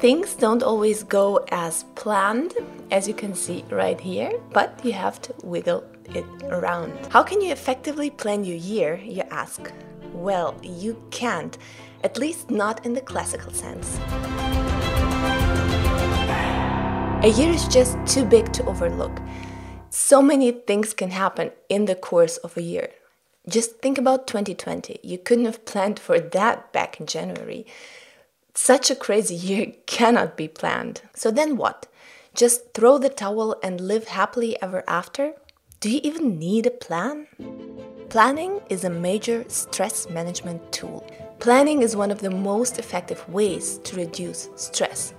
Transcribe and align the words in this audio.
Things 0.00 0.34
don't 0.34 0.62
always 0.62 1.02
go 1.02 1.44
as 1.50 1.84
planned, 1.94 2.54
as 2.90 3.06
you 3.06 3.12
can 3.12 3.34
see 3.34 3.66
right 3.68 4.00
here, 4.00 4.32
but 4.50 4.80
you 4.82 4.92
have 4.92 5.20
to 5.20 5.34
wiggle 5.44 5.84
it 6.14 6.24
around. 6.44 6.90
How 7.10 7.22
can 7.22 7.42
you 7.42 7.52
effectively 7.52 8.08
plan 8.08 8.42
your 8.42 8.56
year, 8.56 8.98
you 9.04 9.24
ask? 9.30 9.70
Well, 10.14 10.56
you 10.62 10.96
can't, 11.10 11.58
at 12.02 12.16
least 12.16 12.50
not 12.50 12.86
in 12.86 12.94
the 12.94 13.02
classical 13.02 13.52
sense. 13.52 13.98
A 17.22 17.30
year 17.36 17.52
is 17.52 17.68
just 17.68 17.98
too 18.06 18.24
big 18.24 18.54
to 18.54 18.64
overlook. 18.64 19.20
So 19.90 20.22
many 20.22 20.50
things 20.50 20.94
can 20.94 21.10
happen 21.10 21.50
in 21.68 21.84
the 21.84 21.94
course 21.94 22.38
of 22.38 22.56
a 22.56 22.62
year. 22.62 22.88
Just 23.46 23.82
think 23.82 23.98
about 23.98 24.26
2020. 24.26 25.00
You 25.02 25.18
couldn't 25.18 25.44
have 25.44 25.66
planned 25.66 25.98
for 25.98 26.18
that 26.18 26.72
back 26.72 26.98
in 27.00 27.04
January. 27.04 27.66
Such 28.54 28.90
a 28.90 28.96
crazy 28.96 29.34
year 29.34 29.72
cannot 29.86 30.36
be 30.36 30.48
planned. 30.48 31.02
So 31.14 31.30
then 31.30 31.56
what? 31.56 31.86
Just 32.34 32.74
throw 32.74 32.98
the 32.98 33.08
towel 33.08 33.56
and 33.62 33.80
live 33.80 34.08
happily 34.08 34.60
ever 34.62 34.84
after? 34.86 35.32
Do 35.80 35.90
you 35.90 36.00
even 36.02 36.38
need 36.38 36.66
a 36.66 36.70
plan? 36.70 37.26
Planning 38.08 38.60
is 38.68 38.84
a 38.84 38.90
major 38.90 39.44
stress 39.48 40.08
management 40.10 40.72
tool. 40.72 41.08
Planning 41.38 41.82
is 41.82 41.96
one 41.96 42.10
of 42.10 42.20
the 42.20 42.30
most 42.30 42.78
effective 42.78 43.26
ways 43.28 43.78
to 43.84 43.96
reduce 43.96 44.48
stress. 44.56 45.14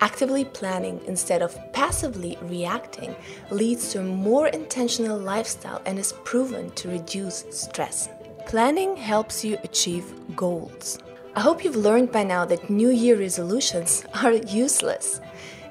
Actively 0.00 0.44
planning 0.44 1.00
instead 1.06 1.42
of 1.42 1.58
passively 1.72 2.38
reacting 2.42 3.14
leads 3.50 3.90
to 3.92 4.00
a 4.00 4.04
more 4.04 4.46
intentional 4.46 5.18
lifestyle 5.18 5.82
and 5.84 5.98
is 5.98 6.14
proven 6.24 6.70
to 6.72 6.88
reduce 6.88 7.44
stress. 7.50 8.08
Planning 8.46 8.96
helps 8.96 9.44
you 9.44 9.58
achieve 9.64 10.04
goals. 10.36 11.00
I 11.38 11.40
hope 11.40 11.62
you've 11.62 11.76
learned 11.76 12.10
by 12.10 12.24
now 12.24 12.44
that 12.46 12.68
New 12.68 12.90
Year 12.90 13.16
resolutions 13.16 14.04
are 14.24 14.32
useless, 14.32 15.20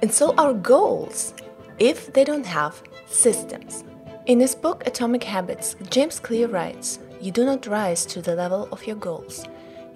and 0.00 0.14
so 0.14 0.32
are 0.36 0.54
goals 0.54 1.34
if 1.80 2.12
they 2.12 2.22
don't 2.22 2.46
have 2.46 2.80
systems. 3.06 3.82
In 4.26 4.38
his 4.38 4.54
book 4.54 4.86
Atomic 4.86 5.24
Habits, 5.24 5.74
James 5.90 6.20
Clear 6.20 6.46
writes 6.46 7.00
You 7.20 7.32
do 7.32 7.44
not 7.44 7.66
rise 7.66 8.06
to 8.06 8.22
the 8.22 8.36
level 8.36 8.68
of 8.70 8.86
your 8.86 8.94
goals, 8.94 9.44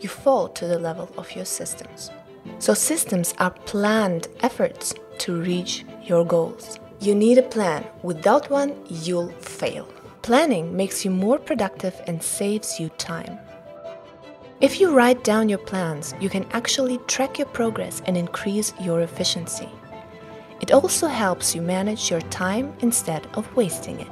you 0.01 0.09
fall 0.09 0.49
to 0.49 0.67
the 0.67 0.81
level 0.81 1.09
of 1.17 1.31
your 1.37 1.45
systems. 1.45 2.11
So, 2.59 2.75
systems 2.75 3.33
are 3.39 3.53
planned 3.53 4.27
efforts 4.41 4.93
to 5.19 5.41
reach 5.41 5.85
your 6.03 6.25
goals. 6.25 6.81
You 6.99 7.15
need 7.15 7.39
a 7.39 7.49
plan. 7.55 7.87
Without 8.03 8.51
one, 8.51 8.75
you'll 8.89 9.31
fail. 9.39 9.87
Planning 10.23 10.77
makes 10.77 11.05
you 11.05 11.13
more 11.13 11.39
productive 11.39 11.95
and 12.09 12.21
saves 12.21 12.81
you 12.81 12.89
time. 12.99 13.39
If 14.61 14.79
you 14.79 14.95
write 14.95 15.25
down 15.25 15.49
your 15.49 15.59
plans, 15.59 16.15
you 16.21 16.29
can 16.29 16.45
actually 16.53 16.99
track 17.07 17.39
your 17.39 17.47
progress 17.49 18.03
and 18.05 18.15
increase 18.15 18.75
your 18.79 19.01
efficiency. 19.01 19.71
It 20.61 20.71
also 20.71 21.07
helps 21.07 21.55
you 21.55 21.63
manage 21.63 22.11
your 22.11 22.21
time 22.29 22.75
instead 22.81 23.27
of 23.33 23.57
wasting 23.57 24.01
it. 24.01 24.11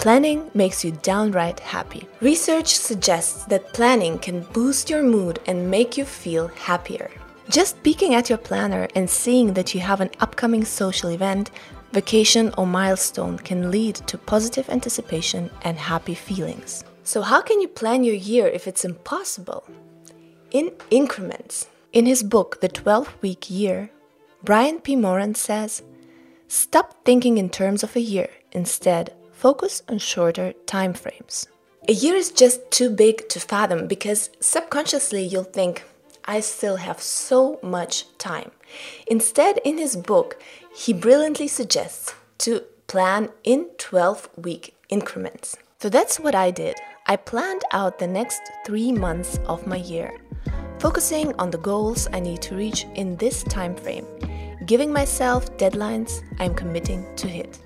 Planning 0.00 0.50
makes 0.54 0.84
you 0.84 0.90
downright 1.02 1.60
happy. 1.60 2.08
Research 2.20 2.74
suggests 2.74 3.44
that 3.44 3.72
planning 3.74 4.18
can 4.18 4.42
boost 4.52 4.90
your 4.90 5.04
mood 5.04 5.38
and 5.46 5.70
make 5.70 5.96
you 5.96 6.04
feel 6.04 6.48
happier. 6.48 7.08
Just 7.48 7.80
peeking 7.84 8.16
at 8.16 8.28
your 8.28 8.38
planner 8.38 8.88
and 8.96 9.08
seeing 9.08 9.54
that 9.54 9.72
you 9.72 9.80
have 9.80 10.00
an 10.00 10.10
upcoming 10.18 10.64
social 10.64 11.10
event, 11.10 11.52
vacation, 11.92 12.52
or 12.58 12.66
milestone 12.66 13.38
can 13.38 13.70
lead 13.70 13.94
to 13.94 14.18
positive 14.18 14.68
anticipation 14.68 15.48
and 15.62 15.78
happy 15.78 16.14
feelings. 16.14 16.82
So, 17.06 17.22
how 17.22 17.40
can 17.40 17.60
you 17.60 17.68
plan 17.68 18.02
your 18.02 18.16
year 18.16 18.48
if 18.48 18.66
it's 18.66 18.84
impossible? 18.84 19.62
In 20.50 20.72
increments. 20.90 21.68
In 21.92 22.04
his 22.04 22.24
book, 22.24 22.60
The 22.60 22.68
12 22.68 23.22
Week 23.22 23.48
Year, 23.48 23.90
Brian 24.42 24.80
P. 24.80 24.96
Moran 24.96 25.36
says 25.36 25.84
Stop 26.48 27.04
thinking 27.04 27.38
in 27.38 27.48
terms 27.48 27.84
of 27.84 27.94
a 27.94 28.00
year. 28.00 28.30
Instead, 28.50 29.14
focus 29.30 29.82
on 29.88 29.98
shorter 29.98 30.52
time 30.66 30.94
frames. 30.94 31.46
A 31.88 31.92
year 31.92 32.16
is 32.16 32.32
just 32.32 32.68
too 32.72 32.90
big 32.90 33.28
to 33.28 33.38
fathom 33.38 33.86
because 33.86 34.30
subconsciously 34.40 35.22
you'll 35.24 35.44
think, 35.44 35.84
I 36.24 36.40
still 36.40 36.78
have 36.78 37.00
so 37.00 37.60
much 37.62 38.18
time. 38.18 38.50
Instead, 39.06 39.60
in 39.64 39.78
his 39.78 39.94
book, 39.94 40.42
he 40.74 40.92
brilliantly 40.92 41.46
suggests 41.46 42.14
to 42.38 42.64
plan 42.88 43.28
in 43.44 43.66
12 43.78 44.28
week 44.36 44.74
increments. 44.88 45.56
So 45.78 45.88
that's 45.88 46.18
what 46.18 46.34
I 46.34 46.50
did. 46.50 46.74
I 47.08 47.14
planned 47.14 47.62
out 47.70 48.00
the 48.00 48.06
next 48.08 48.42
three 48.64 48.90
months 48.90 49.38
of 49.46 49.64
my 49.64 49.76
year, 49.76 50.18
focusing 50.80 51.32
on 51.38 51.52
the 51.52 51.58
goals 51.58 52.08
I 52.12 52.18
need 52.18 52.42
to 52.42 52.56
reach 52.56 52.84
in 52.96 53.14
this 53.14 53.44
time 53.44 53.76
frame, 53.76 54.06
giving 54.66 54.92
myself 54.92 55.56
deadlines 55.56 56.24
I'm 56.40 56.52
committing 56.52 57.06
to 57.14 57.28
hit. 57.28 57.60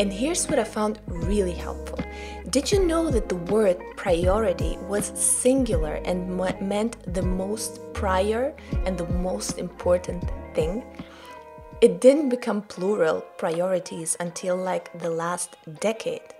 And 0.00 0.12
here's 0.12 0.48
what 0.48 0.58
I 0.58 0.64
found 0.64 0.98
really 1.06 1.52
helpful. 1.52 2.00
Did 2.50 2.72
you 2.72 2.84
know 2.84 3.08
that 3.08 3.28
the 3.28 3.36
word 3.36 3.78
priority 3.94 4.76
was 4.88 5.12
singular 5.14 6.00
and 6.04 6.36
meant 6.60 7.14
the 7.14 7.22
most 7.22 7.78
prior 7.92 8.52
and 8.84 8.98
the 8.98 9.06
most 9.06 9.58
important 9.58 10.28
thing? 10.54 10.82
It 11.80 12.00
didn't 12.00 12.30
become 12.30 12.62
plural 12.62 13.20
priorities 13.38 14.16
until 14.18 14.56
like 14.56 14.92
the 14.98 15.10
last 15.10 15.56
decade. 15.78 16.34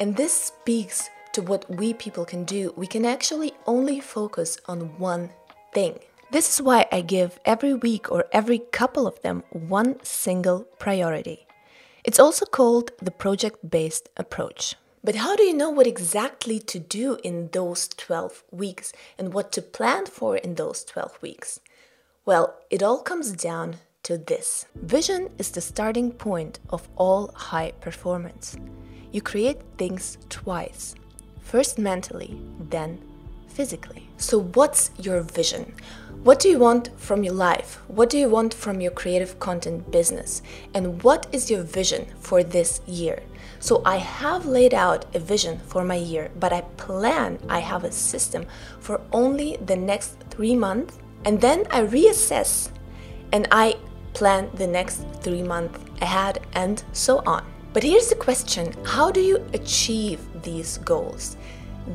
And 0.00 0.16
this 0.16 0.32
speaks 0.32 1.08
to 1.38 1.42
what 1.42 1.70
we 1.70 1.94
people 1.94 2.24
can 2.24 2.42
do, 2.42 2.74
we 2.76 2.88
can 2.88 3.04
actually 3.04 3.52
only 3.64 4.00
focus 4.00 4.58
on 4.66 4.98
one 4.98 5.30
thing. 5.72 5.96
This 6.32 6.52
is 6.52 6.60
why 6.60 6.86
I 6.90 7.00
give 7.00 7.38
every 7.44 7.74
week 7.74 8.10
or 8.10 8.24
every 8.32 8.58
couple 8.58 9.06
of 9.06 9.22
them 9.22 9.44
one 9.50 10.02
single 10.02 10.66
priority. 10.80 11.46
It's 12.02 12.18
also 12.18 12.44
called 12.44 12.90
the 13.00 13.12
project 13.12 13.70
based 13.70 14.08
approach. 14.16 14.74
But 15.04 15.14
how 15.14 15.36
do 15.36 15.44
you 15.44 15.54
know 15.54 15.70
what 15.70 15.86
exactly 15.86 16.58
to 16.58 16.80
do 16.80 17.18
in 17.22 17.50
those 17.52 17.86
12 17.86 18.42
weeks 18.50 18.92
and 19.16 19.32
what 19.32 19.52
to 19.52 19.62
plan 19.62 20.06
for 20.06 20.36
in 20.36 20.56
those 20.56 20.82
12 20.82 21.22
weeks? 21.22 21.60
Well, 22.26 22.56
it 22.68 22.82
all 22.82 23.00
comes 23.00 23.30
down 23.30 23.76
to 24.02 24.18
this 24.18 24.66
vision 24.74 25.30
is 25.38 25.52
the 25.52 25.60
starting 25.60 26.10
point 26.10 26.58
of 26.70 26.88
all 26.96 27.30
high 27.32 27.70
performance. 27.80 28.56
You 29.12 29.22
create 29.22 29.62
things 29.78 30.18
twice 30.28 30.96
first 31.40 31.78
mentally, 31.78 32.40
then 32.58 33.00
physically. 33.48 34.08
So, 34.18 34.40
what's 34.40 34.90
your 34.98 35.20
vision? 35.20 35.74
What 36.22 36.40
do 36.40 36.48
you 36.48 36.58
want 36.58 36.90
from 36.96 37.22
your 37.24 37.34
life? 37.34 37.80
What 37.88 38.10
do 38.10 38.18
you 38.18 38.28
want 38.28 38.52
from 38.54 38.80
your 38.80 38.90
creative 38.90 39.38
content 39.38 39.90
business? 39.90 40.42
And 40.74 41.02
what 41.02 41.26
is 41.32 41.50
your 41.50 41.62
vision 41.62 42.06
for 42.20 42.42
this 42.42 42.80
year? 42.86 43.22
So, 43.60 43.82
I 43.84 43.96
have 43.96 44.46
laid 44.46 44.74
out 44.74 45.06
a 45.14 45.18
vision 45.18 45.58
for 45.66 45.84
my 45.84 45.96
year, 45.96 46.30
but 46.38 46.52
I 46.52 46.60
plan, 46.76 47.38
I 47.48 47.60
have 47.60 47.84
a 47.84 47.92
system 47.92 48.46
for 48.80 49.00
only 49.12 49.56
the 49.64 49.76
next 49.76 50.18
three 50.30 50.54
months. 50.54 50.98
And 51.24 51.40
then 51.40 51.66
I 51.70 51.82
reassess 51.82 52.70
and 53.32 53.48
I 53.50 53.76
plan 54.14 54.50
the 54.54 54.66
next 54.66 55.04
three 55.20 55.42
months 55.42 55.78
ahead 56.00 56.40
and 56.54 56.82
so 56.92 57.22
on. 57.26 57.44
But 57.72 57.82
here's 57.82 58.08
the 58.08 58.14
question 58.14 58.74
how 58.84 59.10
do 59.10 59.20
you 59.20 59.44
achieve 59.52 60.20
these 60.42 60.78
goals? 60.78 61.36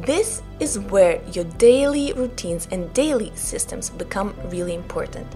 This 0.02 0.42
is 0.60 0.80
where 0.80 1.22
your 1.32 1.46
daily 1.46 2.14
routines 2.14 2.68
and 2.72 2.92
daily 2.94 3.32
systems 3.36 3.90
become 3.90 4.34
really 4.46 4.74
important. 4.74 5.28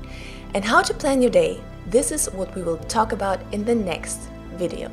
And 0.54 0.66
how 0.66 0.82
to 0.82 0.94
plan 0.94 1.22
your 1.22 1.32
day, 1.32 1.62
this 1.86 2.12
is 2.12 2.32
what 2.32 2.54
we 2.56 2.64
will 2.64 2.78
talk 2.78 3.12
about 3.12 3.40
in 3.52 3.64
the 3.64 3.76
next 3.76 4.30
video. 4.56 4.90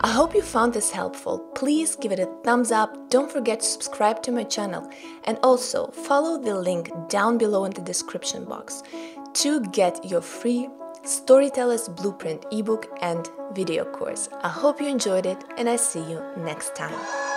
I 0.00 0.08
hope 0.08 0.34
you 0.34 0.42
found 0.42 0.72
this 0.72 0.90
helpful. 0.90 1.38
Please 1.54 1.96
give 1.96 2.12
it 2.12 2.20
a 2.20 2.26
thumbs 2.44 2.70
up. 2.70 3.10
Don't 3.10 3.30
forget 3.30 3.60
to 3.60 3.66
subscribe 3.66 4.22
to 4.22 4.32
my 4.32 4.44
channel 4.44 4.88
and 5.24 5.38
also 5.42 5.88
follow 5.88 6.40
the 6.40 6.54
link 6.54 6.90
down 7.08 7.38
below 7.38 7.64
in 7.64 7.72
the 7.72 7.80
description 7.80 8.44
box 8.44 8.82
to 9.34 9.60
get 9.70 10.04
your 10.04 10.20
free 10.20 10.68
Storyteller's 11.04 11.88
Blueprint 11.88 12.44
ebook 12.52 12.86
and 13.00 13.28
video 13.52 13.84
course. 13.84 14.28
I 14.42 14.48
hope 14.48 14.80
you 14.80 14.88
enjoyed 14.88 15.26
it 15.26 15.42
and 15.56 15.68
I 15.68 15.76
see 15.76 16.00
you 16.00 16.22
next 16.36 16.76
time. 16.76 17.27